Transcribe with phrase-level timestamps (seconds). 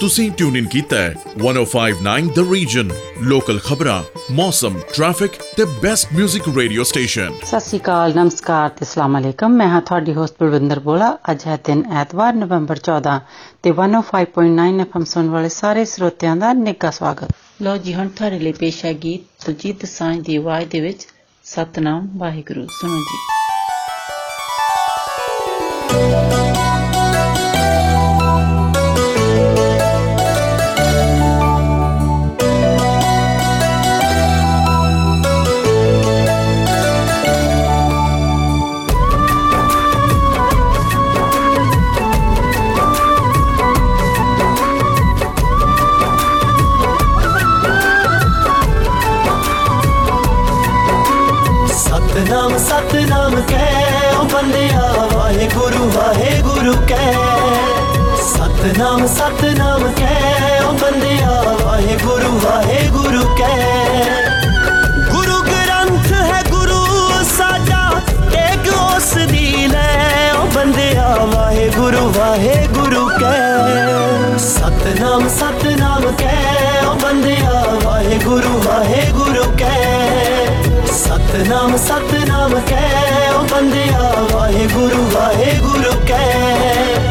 [0.00, 2.90] ਤੁਸੀਂ ਟਿਊਨ ਇਨ ਕੀਤਾ ਹੈ 1059 ਦ ਰੀਜਨ
[3.22, 9.18] ਲੋਕਲ ਖਬਰਾਂ ਮੌਸਮ ਟ੍ਰੈਫਿਕ ਤੇ ਬੈਸਟ 뮤직 ਰੇਡੀਓ ਸਟੇਸ਼ਨ ਸਤਿ ਸ਼੍ਰੀ ਅਕਾਲ ਨਮਸਕਾਰ ਤੇ ਅਸਲਾਮ
[9.18, 13.18] ਅਲੈਕਮ। ਮੈਂ ਹਾਂ ਤੁਹਾਡੀ ਹੋਸਟ ਬਲਵਿੰਦਰ ਬੋਲਾ। ਅੱਜ ਹੈ ਦਿਨ ਐਤਵਾਰ ਨਵੰਬਰ 14
[13.62, 17.28] ਤੇ 105.9 ਐਫਐਮ ਸੁਣ ਵਾਲੇ ਸਾਰੇ ਸਰੋਤਿਆਂ ਦਾ ਨਿੱਘਾ ਸਵਾਗਤ।
[17.62, 21.06] ਲੋ ਜੀ ਹੁਣ ਤੁਹਾਡੇ ਲਈ ਪੇਸ਼ ਹੈ ਗੀਤ ਸੁਜੀਤ ਸਾਂਝ ਦੀ ਆਵਾਜ਼ ਦੇ ਵਿੱਚ
[21.44, 23.20] ਸਤਨਾਮ ਵਾਹਿਗੁਰੂ। ਸੁਣੋ ਜੀ।
[58.81, 64.13] ਸਤਨਾਮ ਸਤਨਾਮ ਕਹਿ ਓ ਬੰਦਿਆ ਵਾਹਿਗੁਰੂ ਵਾਹਿਗੁਰੂ ਕਹਿ
[65.11, 66.79] ਗੁਰੂ ਗ੍ਰੰਥ ਹੈ ਗੁਰੂ
[67.27, 67.81] ਸਾਡਾ
[68.31, 78.61] ਟੇਕ ਉਸ ਦੀ ਲੈ ਓ ਬੰਦਿਆ ਵਾਹਿਗੁਰੂ ਵਾਹਿਗੁਰੂ ਕਹਿ ਸਤਨਾਮ ਸਤਨਾਮ ਕਹਿ ਓ ਬੰਦਿਆ ਵਾਹਿਗੁਰੂ
[78.65, 87.10] ਵਾਹਿਗੁਰੂ ਕਹਿ ਸਤਨਾਮ ਸਤਨਾਮ ਕਹਿ ਓ ਬੰਦਿਆ ਵਾਹਿਗੁਰੂ ਵਾਹਿਗੁਰੂ ਕਹਿ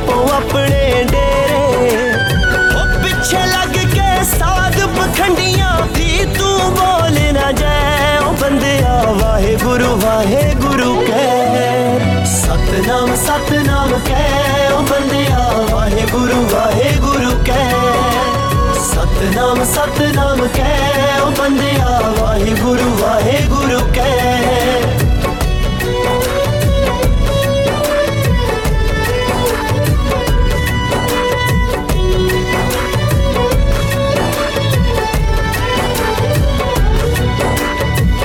[4.90, 14.82] ਪਖੰਡੀਆਂ ਦੀ ਤੂੰ ਬੋਲ ਨਾ ਜਾਏ ਉਹ ਬੰਦਿਆ ਵਾਹਿਗੁਰੂ ਵਾਹਿਗੁਰੂ ਕਹਿ ਸਤਨਾਮ ਸਤਨਾਮ ਕਹਿ ਉਹ
[14.82, 15.38] ਬੰਦਿਆ
[15.70, 17.70] ਵਾਹਿਗੁਰੂ ਵਾਹਿਗੁਰੂ ਕਹਿ
[18.84, 24.99] ਸਤਨਾਮ ਸਤਨਾਮ ਕਹਿ ਉਹ ਬੰਦਿਆ ਵਾਹਿਗੁਰੂ ਵਾਹਿਗੁਰੂ ਕਹਿ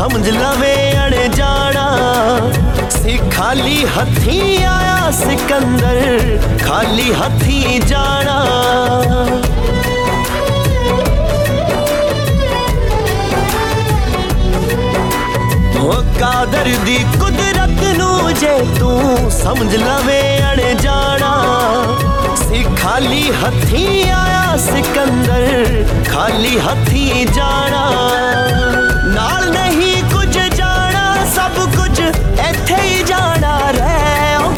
[0.00, 1.86] ਸਮਝ ਲਵੇਂ ਅਣਜਾਣਾ
[2.92, 8.36] ਸੀ ਖਾਲੀ ਹੱਥੀਂ ਆਇਆ ਸਿਕੰਦਰ ਖਾਲੀ ਹੱਥੀਂ ਜਾਣਾ
[15.78, 20.22] ਉਹ ਕਾਦਰ ਦੀ ਕੁਦਰਤ ਨੂੰ ਜੇ ਤੂੰ ਸਮਝ ਲਵੇਂ
[20.52, 21.32] ਅਣਜਾਣਾ
[22.38, 27.84] ਸੀ ਖਾਲੀ ਹੱਥੀਂ ਆਇਆ ਸਿਕੰਦਰ ਖਾਲੀ ਹੱਥੀਂ ਜਾਣਾ
[29.06, 29.79] ਨਾਲ ਨਹੀਂ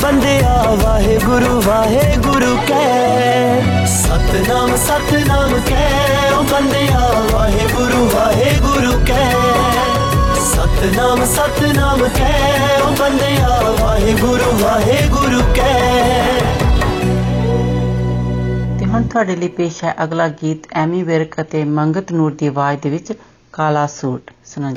[0.03, 6.99] ਵਾਹਿਗੁਰੂ ਵਾਹਿਗੁਰੂ ਕਹਿ ਸਤਨਾਮ ਸਤਨਾਮ ਕਹਿ ਉਹ ਬੰਦਿਆ,
[7.31, 16.39] ਵਾਹਿਗੁਰੂ ਵਾਹਿਗੁਰੂ ਕਹਿ ਸਤਨਾਮ ਸਤਨਾਮ ਕਹਿ ਉਹ ਬੰਦਿਆ, ਵਾਹਿਗੁਰੂ ਵਾਹਿਗੁਰੂ ਕਹਿ
[18.79, 22.79] ਤੇ ਹੁਣ ਤੁਹਾਡੇ ਲਈ ਪੇਸ਼ ਹੈ ਅਗਲਾ ਗੀਤ, ਐਮੀ ਵਿਰਕ ਅਤੇ ਮੰਗਤ ਨੂਰ ਦੀ ਆਵਾਜ਼
[22.81, 23.13] ਦੇ ਵਿੱਚ
[23.53, 24.73] ਕਾਲਾ ਸੂਟ। ਸੁਣੋ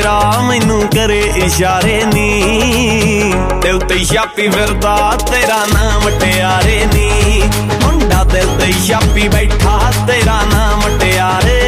[0.00, 7.42] ਜਿਹਾ ਚਿਹਰਾ ਮੈਨੂੰ ਕਰੇ ਇਸ਼ਾਰੇ ਨੀ। ਤੇ ਉੱਤੇ ਛਾਪੀ ਫਿਰਦਾ, ਤੇਰਾ ਨਾਮ ਟਿਆਰੇ ਨੀ।
[7.84, 11.59] ਮੁੰਡਾ ਦਿਲ ਤੇ ਛਾਪੀ ਬੈਠਾ, ਤੇਰਾ ਨਾਮ ਟਿਆਰੇ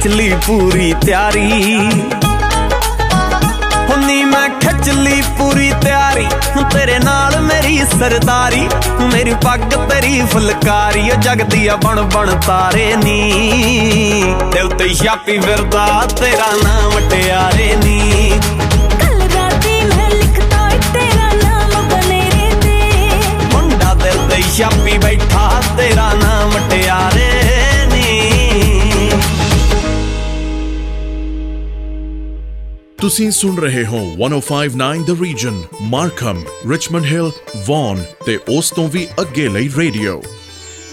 [0.00, 1.48] ਖਿੱਚ ਲਈ ਪੂਰੀ ਤਿਆਰੀ।
[3.88, 6.26] ਹੁੰਨੀ ਮੈਂ ਖਿੱਚ ਲਈ ਪੂਰੀ ਤਿਆਰੀ।
[6.72, 8.68] ਤੇਰੇ ਨਾਲ ਮੇਰੀ ਸਰਦਾਰੀ
[9.12, 15.86] ਮੇਰੀ ਪੱਗ ਤੇਰੀ ਫੁਲਕਾਰੀ ਉਹ ਜਗਦੀ ਆ ਬਣ ਬਣ ਤਾਰੇ ਨੀ। ਦਿਲ ਤੇ ਛਾਪੀ ਫਿਰਦਾ
[16.20, 17.98] ਤੇਰਾ ਨਾਮ ਟਿਆਰੇ ਨੀ।
[24.56, 26.29] ਛਾਪੀ ਬੈਠਾ ਤੇਰਾ ਨਾਮ
[33.00, 37.30] ਤੁਸੀਂ ਸੁਣ ਰਹੇ ਹੋ 1059 the region Markham Richmond Hill
[37.66, 40.22] Vaughan ਤੇ ਉਸ ਤੋਂ ਵੀ ਅੱਗੇ ਲਈ ਰੇਡੀਓ।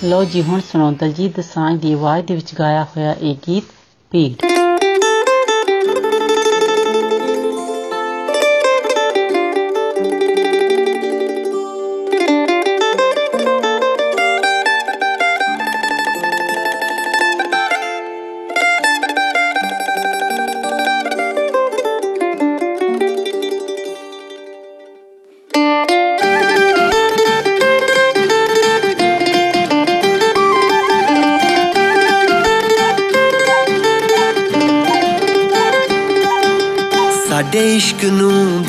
[0.04, 3.63] ਲੋ ਜੀ, ਹੁਣ ਸੁਣੋ ਦਲਜੀਤ ਦਸਾਂਝ ਦੀ ਆਵਾਜ਼ ਦੇ ਵਿੱਚ ਗਾਇਆ ਹੋਇਆ ਇਹ ਗੀਤ
[4.12, 4.56] ਪੀੜ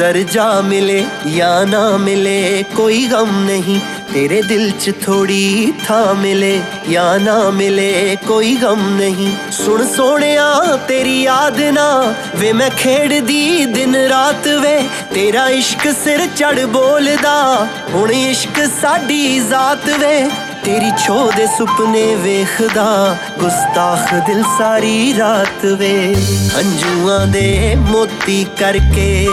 [0.08, 1.04] ਦਰਜਾ ਮਿਲੇ
[1.36, 3.80] ਜਾਂ ਨਾ ਮਿਲੇ, ਕੋਈ ਗਮ ਨਹੀਂ।
[4.14, 6.60] ਤੇਰੇ ਦਿਲ 'ਚ ਥੋੜੀ ਥਾਂ ਮਿਲੇ
[6.90, 13.96] ਜਾਂ ਨਾ ਮਿਲੇ, ਕੋਈ ਗਮ ਨਹੀਂ। ਸੁਣ ਸੋਹਣਿਆ, ਤੇਰੀ ਯਾਦ ਨਾ ਵੇ, ਮੈਂ ਖੇਡਦੀ ਦਿਨ
[13.96, 14.78] ਰਾਤ ਵੇ।
[15.14, 20.30] ਤੇਰਾ ਇਸ਼ਕ ਸਿਰ ਚੜ ਬੋਲਦਾ, ਹੁਣ ਇਸ਼ਕ ਸਾਡੀ ਜ਼ਾਤ ਵੇ।
[20.64, 26.14] ਤੇਰੀ ਛੋ ਦੇ ਸੁਪਨੇ ਵੇਖਦਾ, ਗੁਸਤਾਖ ਦਿਲ ਸਾਰੀ ਰਾਤ ਵੇ।
[26.56, 29.26] ਹੰਝੂਆਂ ਦੇ ਮੋਤੀ ਕਰਕੇ,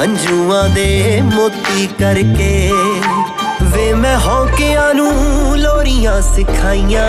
[0.00, 2.72] ਹੰਝੂਆਂ ਦੇ ਮੋਤੀ ਕਰਕੇ
[3.62, 7.08] ਵੇ ਮੈਂ ਹੌਕਿਆਂ ਨੂੰ ਲੋਰੀਆਂ ਸਿਖਾਈਆਂ।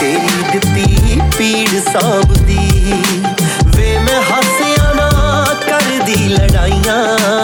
[0.00, 2.94] ਤੇਰੀ ਦਿੱਤੀ ਪੀੜ ਸਾਂਭਦੀ,
[3.66, 5.10] ਵੇ ਮੈਂ ਹਾਸਿਆਂ ਨਾ
[5.68, 7.43] ਕਰਦੀ ਲੜਾਈਆਂ।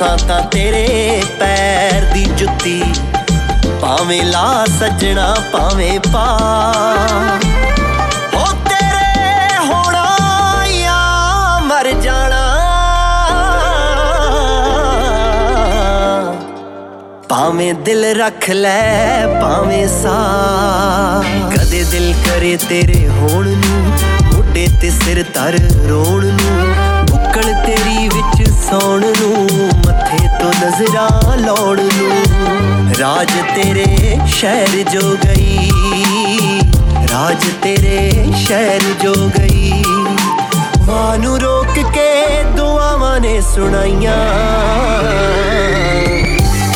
[0.00, 2.82] ਅਸਾਂ ਤਾਂ ਤੇਰੇ ਪੈਰ ਦੀ ਜੁੱਤੀ।
[3.80, 6.24] ਭਾਵੇਂ ਲਾ ਸੱਜਣਾ, ਭਾਵੇਂ ਪਾ
[8.34, 10.04] ਹੋ ਤੇਰੇ ਹੋਣਾ
[10.68, 12.40] ਜਾਂ ਮਰ ਜਾਣਾ।
[17.28, 20.18] ਭਾਵੇਂ ਦਿਲ ਰੱਖ ਲੈ, ਭਾਵੇਂ ਸਾ
[21.56, 23.92] ਕਦੇ ਦਿਲ ਕਰੇ ਤੇਰੇ ਹੋਣ ਨੂੰ,
[24.24, 26.74] ਮੋਢੇ ਤੇ ਸਿਰ ਤਰ ਰੋਣ ਨੂੰ
[27.06, 29.59] ਬੁੱਕਲ ਤੇਰੀ ਵਿੱਚ ਸੌਣ ਨੂੰ।
[30.64, 35.70] ਨਜ਼ਰਾਂ ਲਾਉਣ ਨੂੰ। ਰਾਜ ਤੇਰੇ ਸ਼ਹਿਰ ਜੋ ਗਈ।
[37.10, 39.84] ਰਾਜ ਤੇਰੇ ਸ਼ਹਿਰ ਜੋ ਗਈ।
[40.86, 44.18] ਮਾਂ ਨੂੰ ਰੋਕ ਕੇ ਦੁਆਵਾਂ ਨੇ ਸੁਣਾਈਆਂ।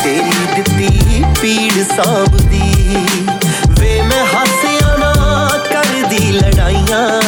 [0.04, 2.96] ਤੇਰੀ ਦਿੱਤੀ ਪੀੜ ਸਾਂਭਦੀ।
[3.68, 5.14] ਵੇ ਮੈਂ ਹਾਸਿਆਂ ਨਾ
[5.72, 7.23] ਕਰਦੀ ਲੜਾਈਆਂ।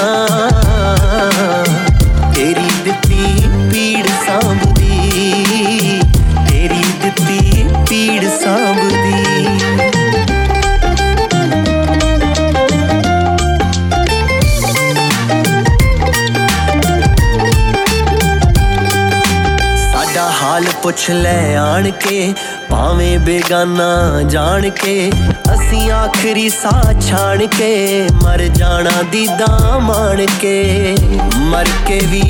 [20.97, 22.35] ਪੁੱਛ ਲੈ ਆਣ ਕੇ
[22.71, 25.11] ਭਾਵੇਂ ਬੇਗਾਨਾ ਜਾਣ ਕੇ
[25.55, 30.97] ਅਸੀਂ ਆਖਰੀ ਸਾਹ ਛਾਣ ਕੇ ਮਰ ਜਾਣਾ ਦੀਦਾ ਮਾਣ ਕੇ
[31.39, 32.23] ਮਰ ਕੇ ਵੀ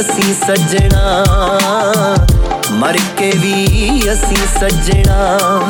[0.00, 1.24] ਅਸੀਂ ਸੱਜਣਾ,
[2.72, 5.60] ਮਰ ਕੇ ਵੀ ਅਸੀਂ ਸੱਜਣਾ।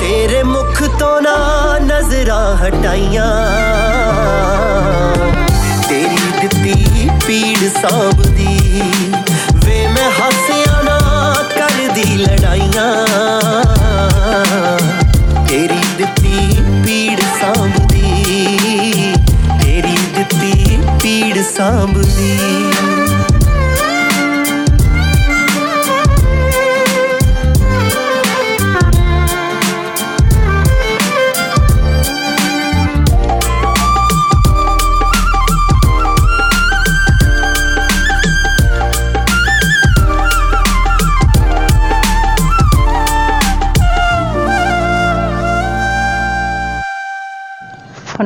[0.00, 1.36] ਤੇਰੇ ਮੁਖ ਤੋਂ ਨਾ
[1.82, 3.30] ਨਜ਼ਰਾਂ ਹਟਾਈਆਂ।
[5.88, 8.82] ਤੇਰੀ ਦਿੱਤੀ ਪੀੜ ਸਾਂਭਦੀ,
[9.54, 10.47] ਵੇ ਮੈਂ ਹਾਸਿਆਂ ਨਾ
[11.98, 13.06] ਕਰਦੀ ਲੜਾਈਆਂ।
[15.48, 18.24] ਤੇਰੀ ਦਿੱਤੀ ਪੀੜ ਸਾਂਭਦੀ।
[19.62, 22.67] ਤੇਰੀ ਦਿੱਤੀ ਪੀੜ ਸਾਂਭਦੀ।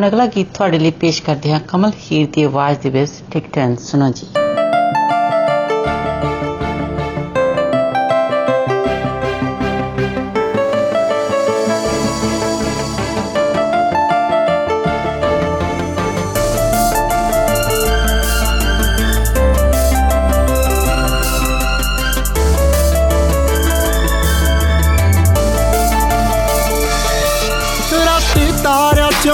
[0.01, 3.51] ਹੁਣ ਅਗਲਾ ਗੀਤ ਤੁਹਾਡੇ ਲਈ ਪੇਸ਼ ਕਰਦੇ ਹਾਂ ਕਮਲ ਹੀਰ ਦੀ ਆਵਾਜ਼ ਦੇ ਵਿੱਚ ਟਿਕ
[3.53, 4.40] ਟੈਨ ਸੁਣੋ ਜੀ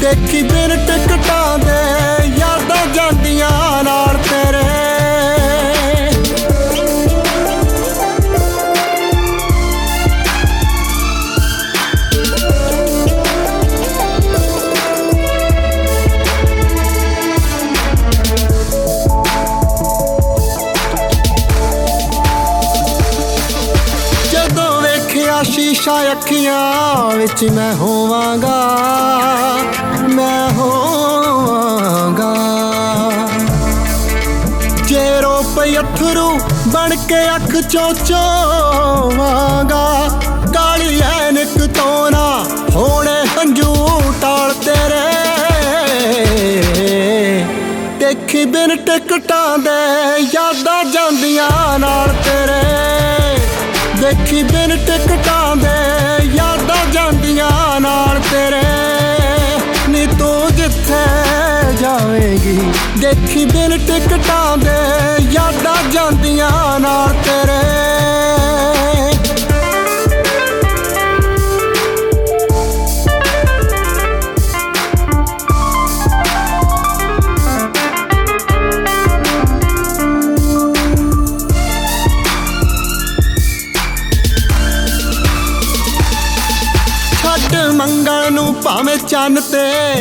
[0.00, 4.64] ਦੇਖੀ ਬਿਨ ਟਿਕਟਾਂ ਦੇ, ਯਾਦਾਂ ਜਾਂਦੀਆਂ ਨਾਲ ਤੇਰੇ।
[24.30, 28.56] ਜਦੋਂ ਵੇਖਿਆ ਸ਼ੀਸ਼ਾ ਅੱਖੀਆਂ ਵਿੱਚ ਮੈਂ ਹੋਵਾਂਗਾ
[37.76, 40.08] ਅੱਖ ਚੋਂ ਚੋਵਾਂਗਾ
[40.54, 45.04] ਕਾਲੀ ਐਨਕ ਤੋਂ ਨਾ ਹੋਣੇ ਹੰਝੂ ਟਾਲ ਤੇਰੇ
[47.98, 49.70] ਦੇਖੀ ਬਿਨ ਟਿਕਟਾਂ ਦੇ
[50.34, 52.62] ਯਾਦਾਂ ਜਾਂਦੀਆਂ ਨਾਲ ਤੇਰੇ।
[54.00, 58.62] ਦੇਖੀ ਬਿਨ ਟਿਕਟਾਂ ਦੇ ਯਾਦਾਂ ਜਾਂਦੀਆਂ ਨਾਲ ਤੇਰੇ।
[59.88, 61.04] ਨੀ ਤੂੰ ਜਿੱਥੇ
[61.80, 64.76] ਜਾਵੇਂਗੀ, ਦੇਖੀ ਬਿਨ ਟਿਕਟਾਂ ਦੇ
[65.32, 67.05] ਯਾਦਾਂ ਜਾਂਦੀਆਂ ਨਾਲ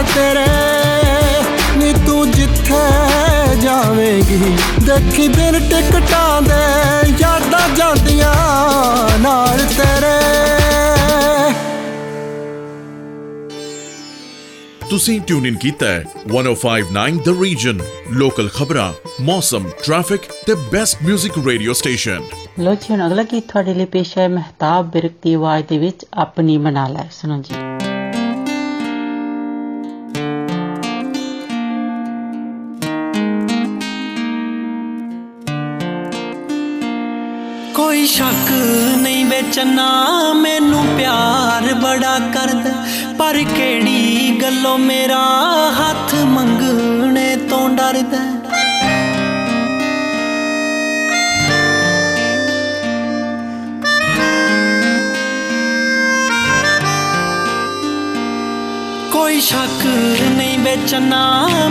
[0.00, 8.34] ਨਾਲ ਤੇਰੇ ਨੀ ਤੂੰ ਜਿੱਥੇ ਜਾਵੇਂਗੀ। ਦੇਖੀ ਬਿਨ ਟਿਕਟਾਂ ਦੇ ਯਾਦਾਂ ਜਾਂਦੀਆਂ
[9.18, 10.18] ਨਾਲ ਤੇਰੇ।
[14.90, 17.80] ਤੁਸੀਂ ਟਿਊਨ ਇਨ ਕੀਤਾ ਹੈ 1059 ਦ ਰੀਜਨ
[18.12, 22.22] ਲੋਕਲ ਖਬਰਾਂ ਮੌਸਮ ਟ੍ਰੈਫਿਕ ਤੇ ਬੈਸਟ 뮤직 ਰੇਡੀਓ ਸਟੇਸ਼ਨ
[22.58, 26.06] ਲੋ ਜੀ ਹੁਣ ਅਗਲਾ ਗੀਤ ਤੁਹਾਡੇ ਲਈ ਪੇਸ਼ ਹੈ ਮਹਿਤਾਬ ਬਿਰਕ ਦੀ ਆਵਾਜ਼ ਦੇ ਵਿੱਚ
[26.14, 27.69] ਆਪਣੀ ਬਣਾ ਲੈ। ਸੁਣੋ ਜੀ।
[38.00, 38.50] ਕੋਈ ਸ਼ੱਕ
[38.98, 39.86] ਨਹੀਂ ਵੇਚਨਾ
[40.32, 42.70] ਮੈਨੂੰ ਪਿਆਰ ਬੜਾ ਕਰਦਾ।
[43.18, 45.18] ਪਰ ਕਿਹੜੀ ਗੱਲੋਂ ਮੇਰਾ
[45.78, 48.22] ਹੱਥ ਮੰਗਣੇ ਤੋਂ ਡਰਦਾ?
[59.12, 59.86] ਕੋਈ ਸ਼ੱਕ
[60.36, 61.22] ਨਹੀਂ ਵੇਚਨਾ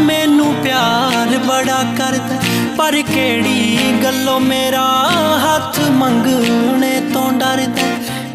[0.01, 2.39] ਮੈਨੂੰ ਪਿਆਰ ਬੜਾ ਕਰਦਾ।
[2.77, 4.85] ਪਰ ਕਿਹੜੀ ਗੱਲੋਂ ਮੇਰਾ
[5.43, 7.87] ਹੱਥ ਮੰਗਣੇ ਤੋਂ ਡਰਦਾ?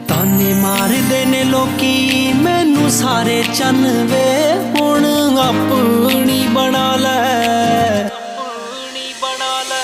[0.08, 5.04] ਤਾਨੇ ਮਾਰਦੇ ਨੇ ਲੋਕੀ, ਮੈਨੂੰ ਸਾਰੇ ਚੰਨ ਵੇ ਹੁਣ
[5.38, 7.18] ਆਪਣੀ ਬਣਾ ਲੈ।
[8.04, 9.82] ਆਪਣੀ ਬਣਾ ਲੈ।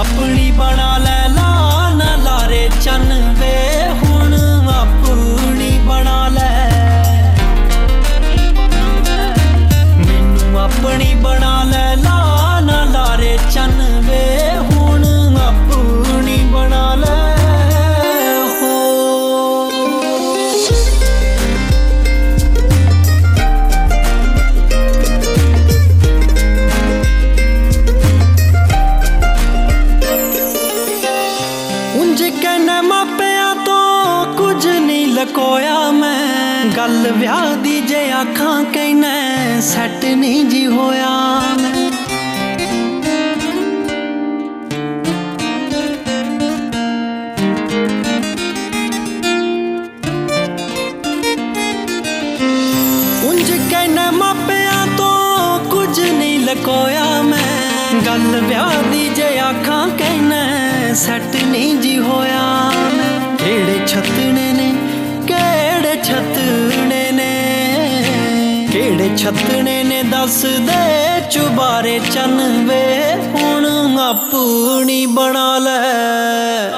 [0.00, 4.34] ਆਪਣੀ ਬਣਾ ਲੈ ਲਾ ਨਾ ਲਾਰੇ ਚੰਨ ਵੇ ਹੁਣ
[4.68, 6.70] ਆਪਣੀ ਬਣਾ ਲੈ।
[9.96, 11.96] ਮੈਨੂੰ ਆਪਣੀ ਬਣਾ ਲੈ
[69.16, 72.82] ਛਤਣੇ ਨੇ ਦੱਸ ਦੇ ਚੁਬਾਰੇ ਚੰਨ ਵੇ
[73.34, 73.66] ਹੁਣ
[73.98, 76.75] ਆਪਣੀ ਬਣਾ ਲੈ।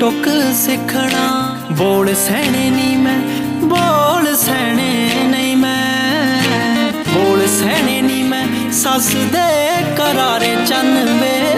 [0.00, 3.18] ਟੁੱਕ ਸਿੱਖਣਾ। ਬੋਲ ਸਹਿਣੇ ਨਹੀਂ ਮੈਂ,
[3.60, 11.53] ਬੋਲ ਸਹਿਣੇ ਨਹੀਂ ਮੈਂ। ਬੋਲ ਸਹਿਣੇ ਨਹੀਂ ਮੈਂ, ਸੱਸ ਦੇ ਕਰਾਰੇ ਚੰਨ ਵੇ।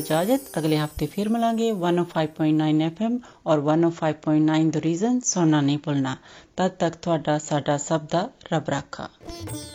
[0.00, 2.28] इजाज़त। अगले हफ़्ते फिर मिलेंगे वन ओ फाइव
[2.82, 6.16] एफ़ एम और one O five point nine the Region सुनना नहीं भूलना।
[6.58, 9.08] तब तक थोड़ा साडा सब दा रब रखा।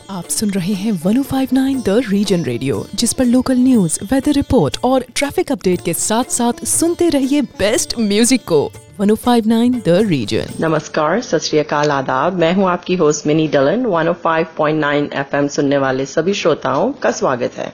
[0.10, 5.06] आप सुन रहे हैं 1059 द रीजन रेडियो जिस पर लोकल न्यूज़ वेदर रिपोर्ट और
[5.16, 8.62] ट्रैफ़िक अपडेट के साथ साथ सुनते रहिए बेस्ट म्यूज़िक को।
[9.02, 15.78] 1059 द रीजन नमस्कार सत आदाब। मैं हूँ आपकी होस्ट मिनी डलन। 105.9 एफएम सुनने
[15.78, 17.74] वाले सभी श्रोताओं का स्वागत है।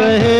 [0.00, 0.39] कहे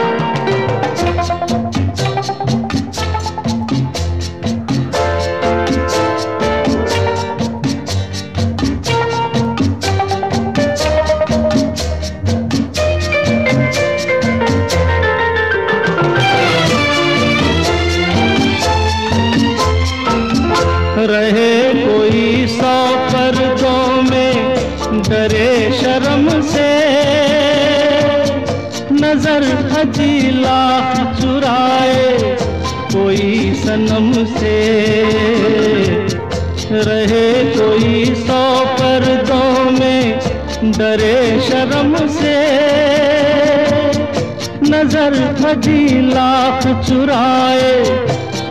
[45.51, 47.83] हजी लाख चुराए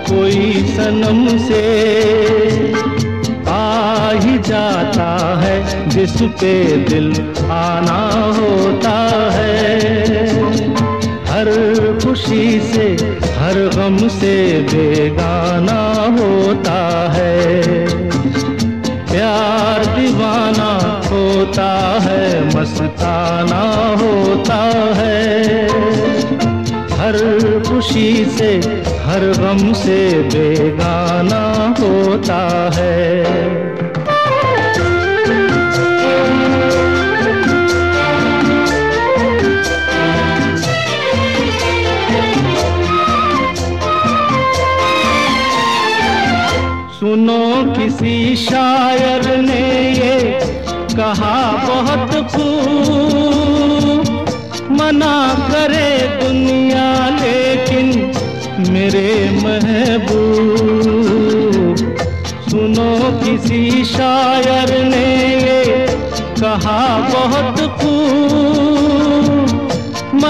[0.08, 1.62] कोई सनम से।
[3.48, 5.06] आ ही जाता
[5.40, 8.00] है जिस पे दिल आना
[8.38, 8.96] होता
[9.32, 9.80] है।
[11.24, 11.50] हर
[12.04, 12.86] खुशी से,
[13.38, 15.80] हर गम से बेगाना
[16.20, 17.62] होता है।
[19.10, 20.70] प्यार दीवाना
[21.06, 23.62] होता है, मस्ताना
[24.04, 24.62] होता
[24.94, 25.69] है।
[27.11, 28.49] हर खुशी से
[29.05, 29.96] हर गम से
[30.33, 31.42] बेगाना
[31.81, 32.38] होता
[32.75, 33.09] है।
[47.01, 47.42] सुनो
[47.75, 49.89] किसी शायर ने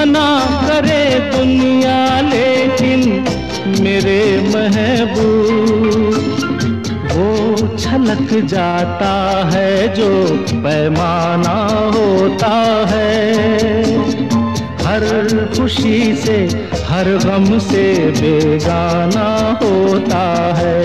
[0.01, 0.29] मना
[0.69, 3.01] करे दुनिया लेकिन
[3.81, 4.21] मेरे
[4.55, 6.15] महबूब।
[7.13, 9.13] वो छलक जाता
[9.55, 10.11] है जो
[10.53, 11.57] पैमाना
[11.97, 12.53] होता
[12.89, 13.13] है।
[14.87, 15.05] हर
[15.57, 16.39] खुशी से,
[16.89, 17.85] हर गम से
[18.21, 19.29] बेगाना
[19.63, 20.25] होता
[20.57, 20.81] है।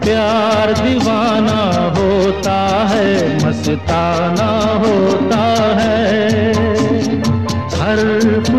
[0.00, 1.60] प्यार दीवाना
[1.98, 2.60] होता
[2.90, 4.50] है, मस्ताना
[4.86, 5.44] होता
[5.80, 6.01] है।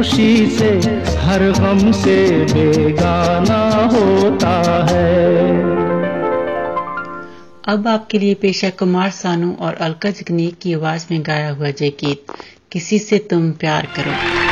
[0.03, 0.69] खुशी से
[1.17, 3.59] हर गम से बेगाना
[3.93, 4.51] होता
[4.89, 5.45] है।
[7.67, 11.89] अब आपके लिए पेशा कुमार सानू और अलका जगनीक की आवाज़ में गाया हुआ जय
[11.89, 12.33] गीत
[12.71, 14.42] किसी से तुम प्यार करो।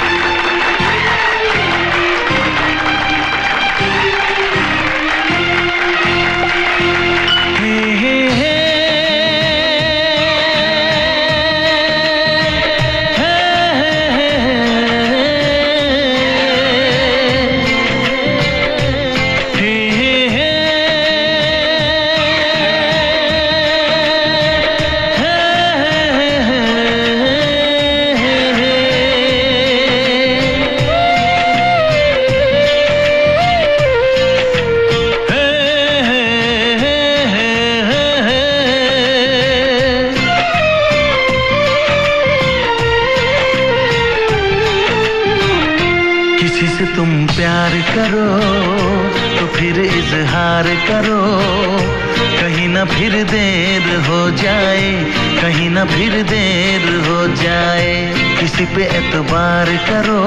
[55.91, 57.93] फिर देर हो जाए
[58.39, 60.21] किसी पे एतबार करो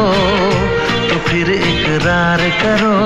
[1.08, 2.96] तो फिर इकरार करो।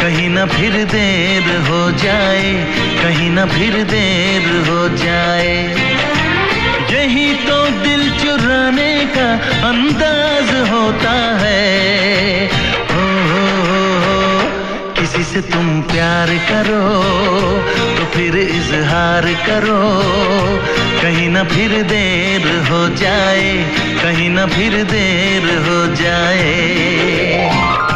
[0.00, 2.52] कहीं ना फिर देर हो जाए
[3.02, 5.54] कहीं ना फिर देर हो जाए।
[6.92, 9.28] यही तो दिल चुराने का
[9.68, 12.46] अंदाज होता है।
[12.90, 13.80] हो, हो, हो।
[14.98, 16.82] किसी से तुम प्यार करो
[17.96, 19.80] तो फिर इजहार करो।
[21.02, 23.48] कहीं ना फिर देर हो जाए
[24.02, 27.91] कहीं ना फिर देर हो जाए।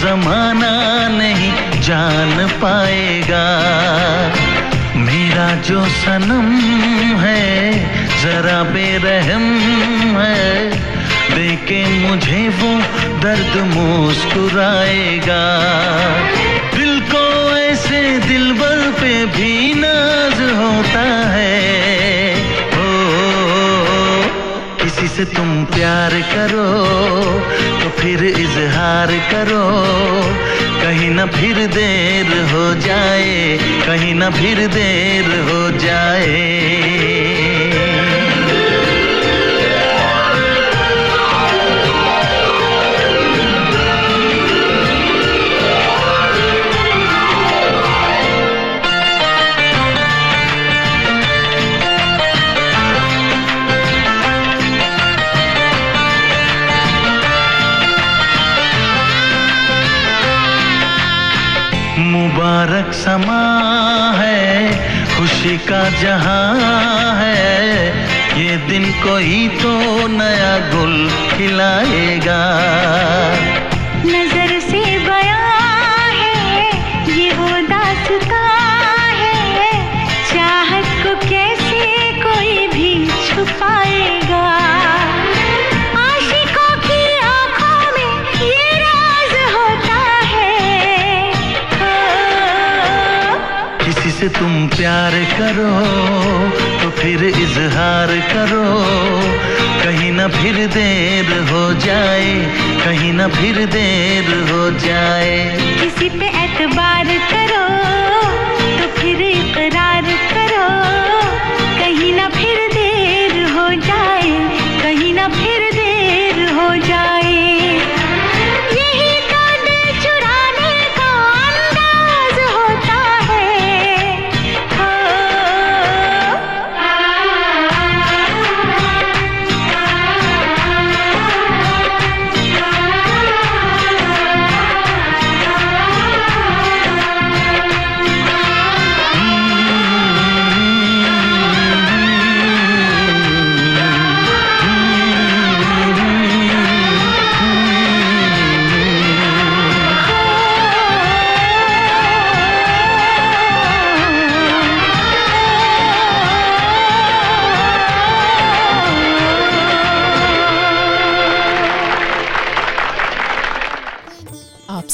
[0.00, 3.46] जमाना नहीं जान पाएगा।
[4.96, 6.52] मेरा जो सनम
[7.20, 7.72] है,
[8.22, 9.46] जरा बेरहम
[10.18, 10.70] है।
[11.34, 12.78] देखे मुझे वो
[13.20, 15.44] दर्द मुस्कुराएगा।
[16.76, 21.25] दिल को ऐसे दिलबर पे भी नाज होता
[25.16, 26.64] से तुम प्यार करो
[27.80, 29.62] तो फिर इजहार करो।
[30.82, 37.75] कहीं ना फिर देर हो जाए, कहीं ना फिर देर हो जाए।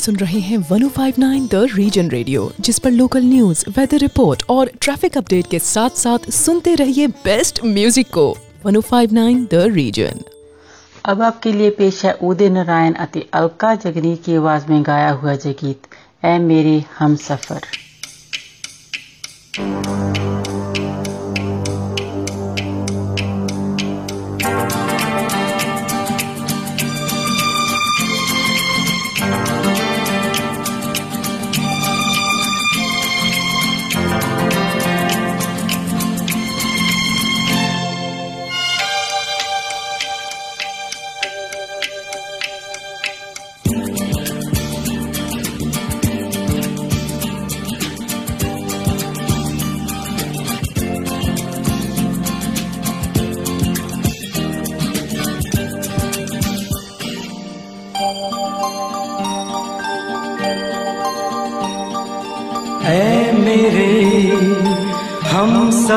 [0.03, 5.17] सुन रहे हैं 1059 द रीजन रेडियो जिस पर लोकल न्यूज़ वेदर रिपोर्ट और ट्रैफ़िक
[5.19, 8.25] अपडेट के साथ साथ सुनते रहिए बेस्ट म्यूज़िक को।
[8.67, 10.21] 1059 द रीजन
[11.05, 15.35] अब आपके लिए पेश है उदय नारायण अति अलका जगनी की आवाज़ में गाया हुआ
[15.37, 15.87] जय गीत
[16.25, 17.61] ए मेरे हम सफ़र।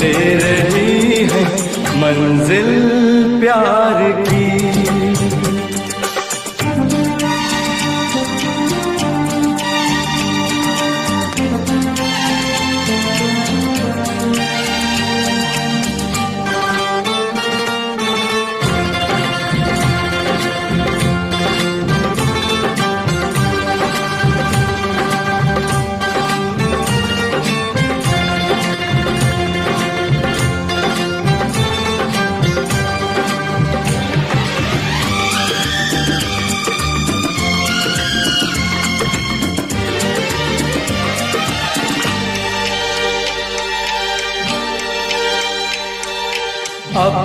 [0.00, 1.44] दे रही है
[2.00, 2.70] मंजिल
[3.40, 4.45] प्यार की।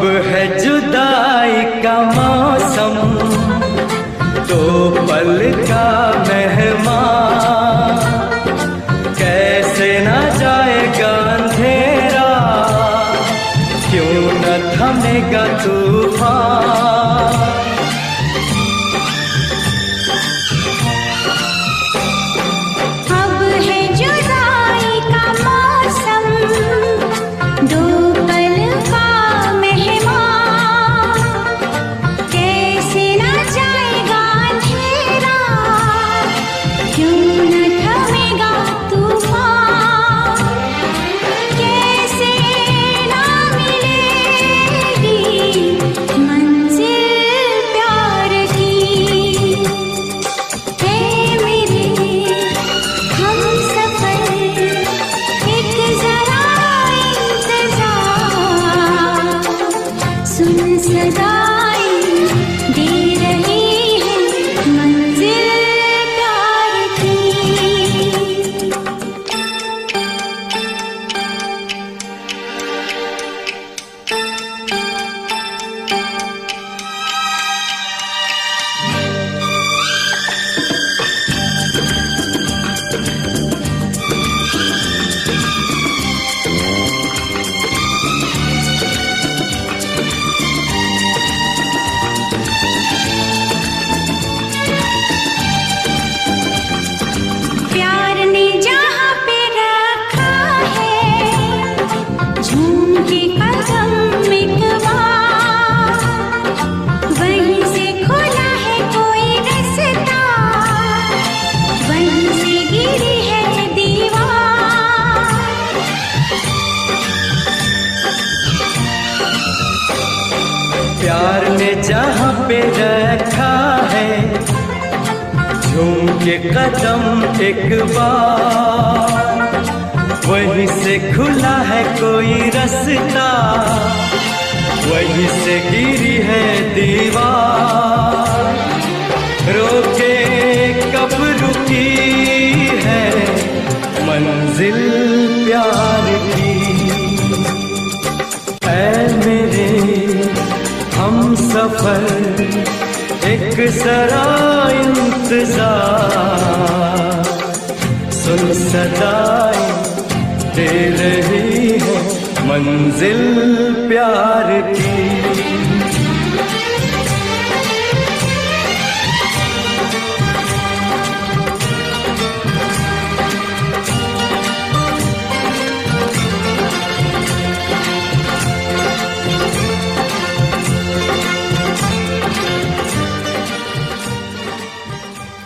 [0.01, 2.95] अब है जुदाई का मौसम
[4.49, 4.63] दो
[4.97, 5.85] पल का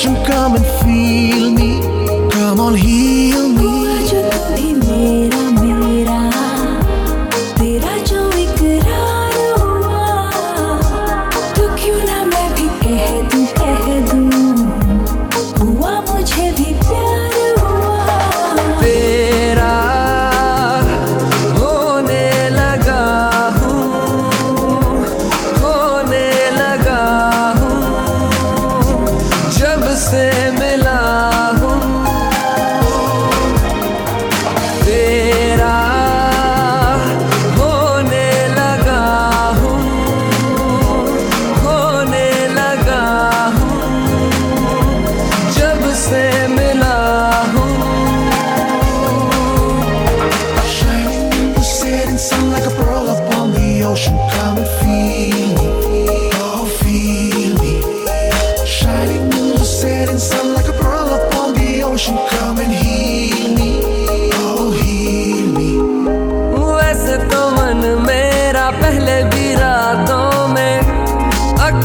[0.00, 0.69] passion coming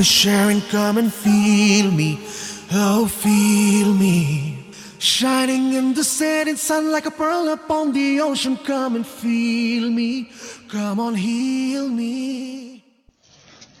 [0.00, 2.18] We're sharing, come and feel me.
[2.72, 4.56] Oh, feel me.
[4.98, 10.30] Shining in the setting sun like a pearl upon the ocean, come and feel me.
[10.70, 12.78] Come on, heal me.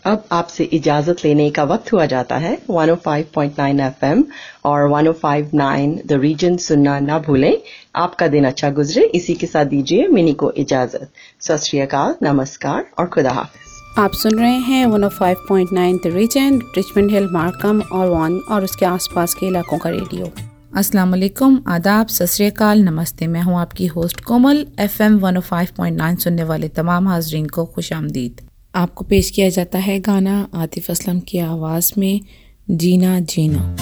[0.06, 4.24] अब आपसे इजाज़त लेने का वक्त हुआ जाता है 105.9 एफएम
[4.70, 7.56] और 105.9 द रीजन सुनना ना भूलें
[8.04, 11.10] आपका दिन अच्छा गुजरे इसी के साथ दीजिए मिनी को इजाज़त
[11.48, 13.69] सत नमस्कार और खुदा हाफिज
[14.00, 19.34] आप सुन रहे हैं 105.9 the Region Richmond Hill Markham और वन और उसके आसपास
[19.34, 20.30] के इलाकों का रेडियो
[20.76, 26.44] अस्सलाम वालेकुम आदाब सत श्री अकाल नमस्ते। मैं हूँ आपकी होस्ट कोमल एफएम 105.9 सुनने
[26.44, 28.40] वाले तमाम हाजरीन को खुश आमदीद।
[28.74, 32.20] आपको पेश किया जाता है गाना आतिफ असलम की आवाज़ में
[32.70, 33.76] जीना जीना।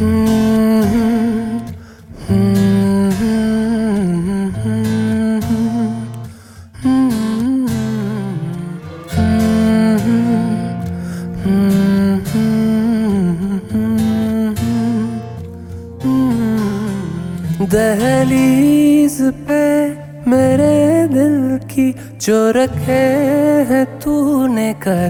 [0.00, 0.43] दहलीज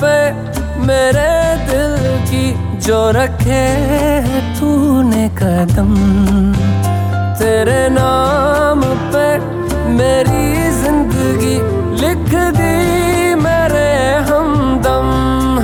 [0.00, 0.16] पे
[0.86, 1.32] मेरे
[1.66, 1.96] दिल
[2.28, 2.46] की
[2.86, 3.64] जो रखे
[4.58, 5.94] तूने कदम।
[7.38, 8.82] तेरे नाम
[9.12, 9.26] पे
[9.94, 11.56] मेरी ज़िंदगी
[12.02, 12.28] लिख
[12.58, 13.88] दी मेरे
[14.28, 15.08] हमदम।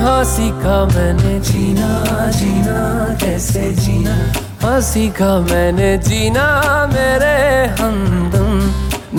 [0.03, 1.91] हाँ सीखा मैंने जीना
[2.31, 2.79] जीना,
[3.21, 4.15] कैसे जीना?
[4.63, 6.45] हाँ सीखा मैंने जीना
[6.93, 7.37] मेरे
[7.81, 8.49] हमदम।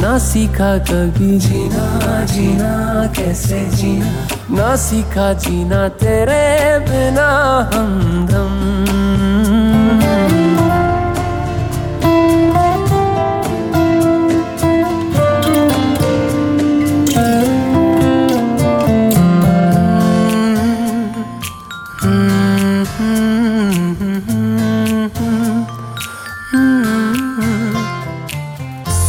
[0.00, 2.72] ना सीखा कभी जीना जीना,
[3.16, 4.31] कैसे जीना?
[4.50, 7.28] ना सीखा जीना तेरे बिना
[7.74, 8.60] हमदम।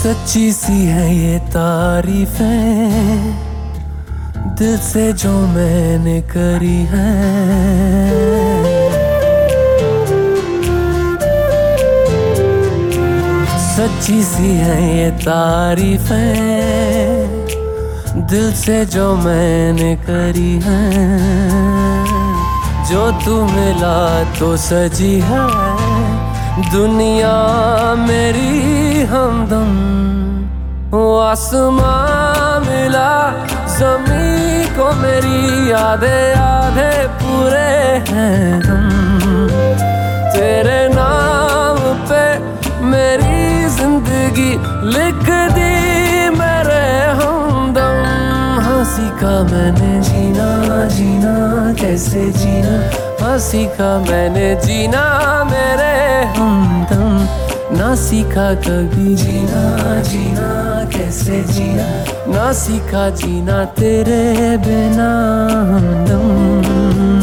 [0.03, 3.42] सच्ची सी है ये तारीफें।
[4.63, 7.07] दिल से जो मैंने करी है।
[13.65, 16.15] सच्ची सी है ये तारीफें
[18.27, 20.83] दिल से जो मैंने करी है।
[22.91, 23.99] जो तू मिला
[24.39, 25.45] तो सजी है,
[26.71, 27.35] दुनिया
[28.07, 29.71] मेरी हमदम।
[31.23, 33.13] आसमां मिला
[33.75, 34.22] जमी
[34.75, 37.73] को मेरी यादें आधे पूरे
[38.09, 38.89] हैं हम
[40.33, 41.77] तेरे नाम
[42.09, 42.23] पे
[42.85, 44.51] मेरी ज़िंदगी
[44.95, 46.85] लिख दी, मेरे
[47.19, 48.01] हमदम।
[48.65, 50.49] हँसी का मैंने जीना
[50.87, 51.35] जीना,
[51.81, 52.75] कैसे जीना?
[53.21, 55.03] हँसी का मैंने जीना,
[55.43, 55.93] मेरे
[56.37, 60.49] हमदम। ना सीखा कभी जीना जीना,
[60.97, 62.12] कैसे जीना?
[62.43, 65.11] ना सीखा जीना तेरे बिना
[65.69, 67.22] हमदम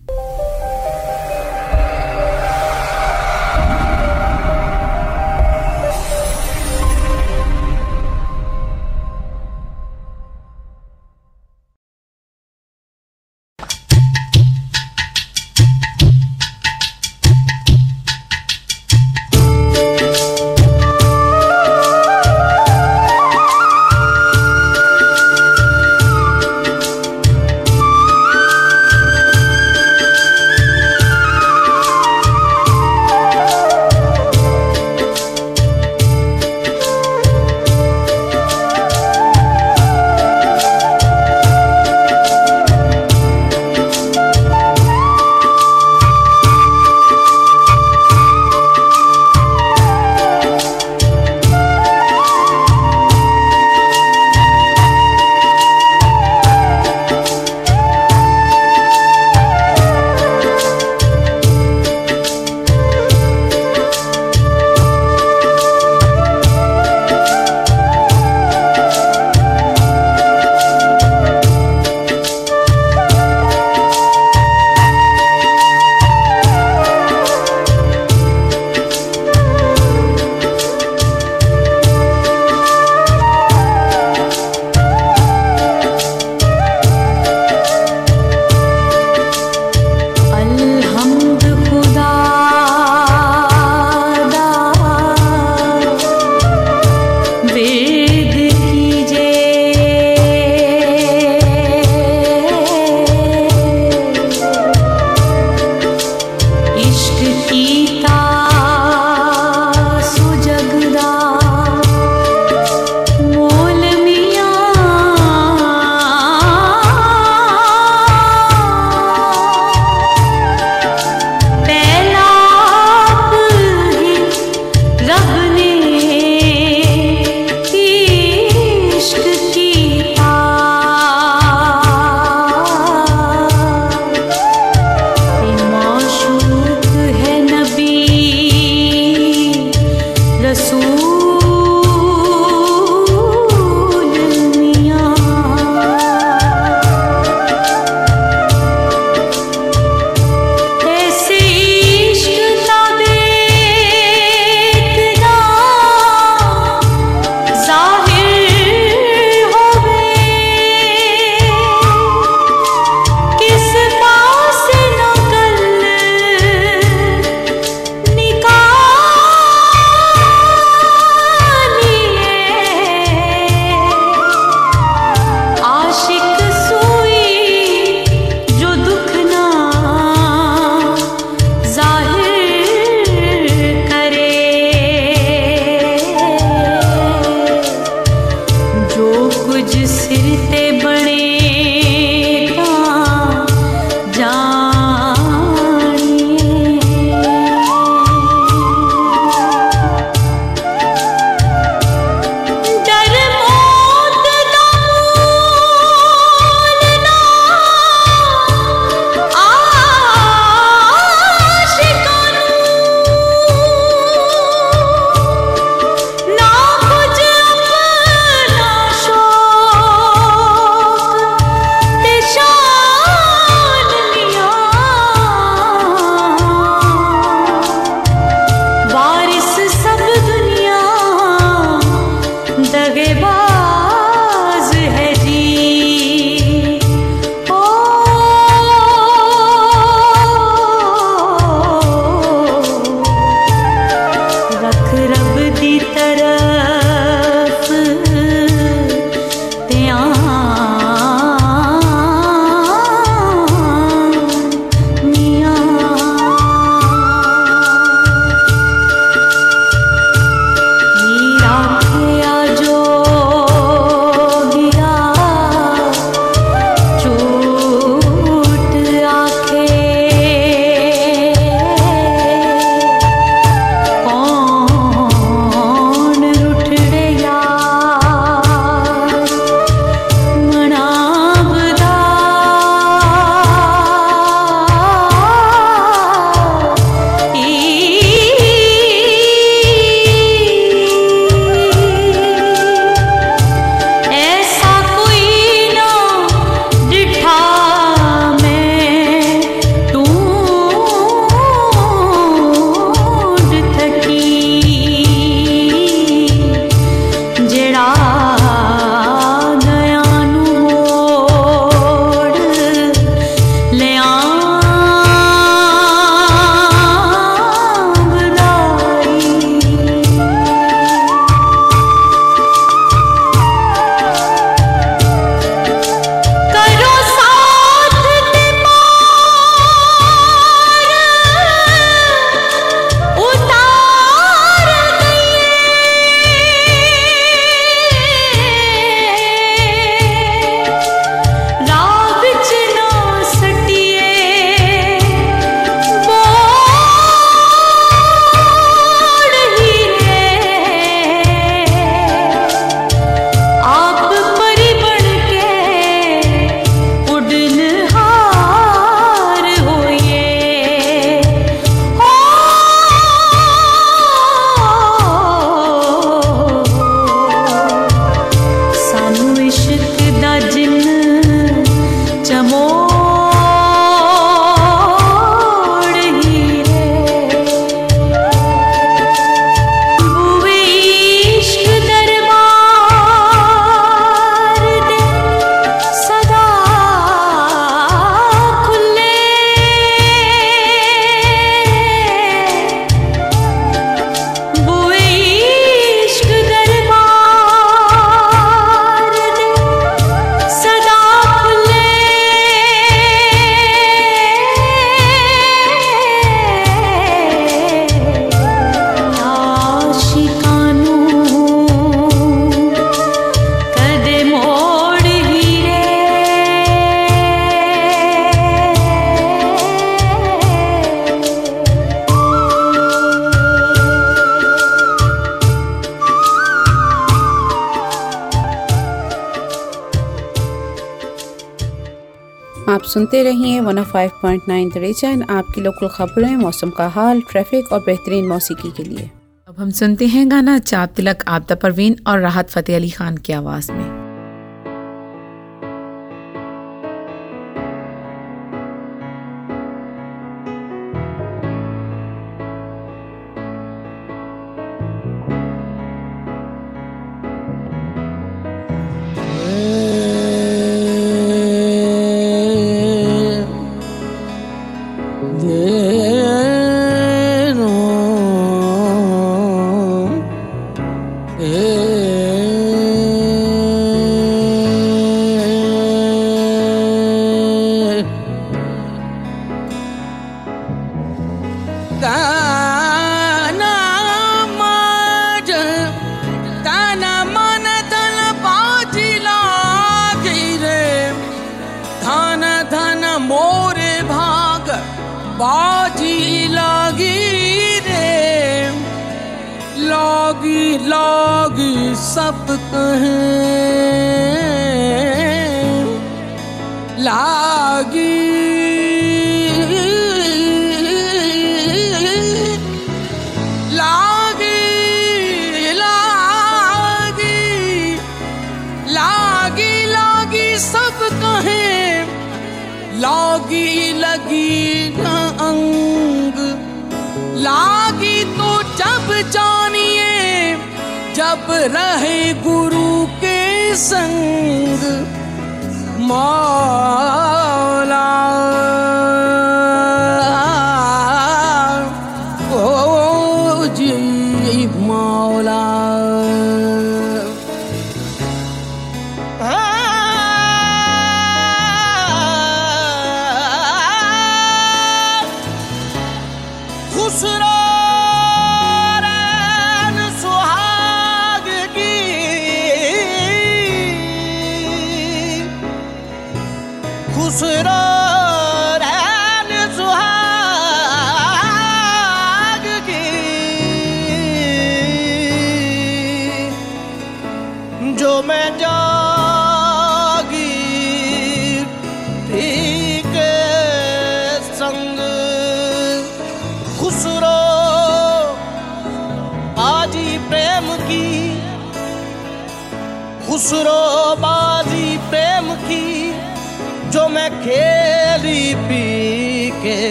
[432.71, 438.27] आप सुनते रहिए 105.9 नाइन रीजन आपकी लोकल खबरें, मौसम का हाल ट्रैफ़िक और बेहतरीन
[438.27, 439.09] मौसीकी के लिए।
[439.47, 443.33] अब हम सुनते हैं गाना चाप तिलक आपदा परवीन और राहत फतेह अली खान की
[443.33, 444.00] आवाज़ में।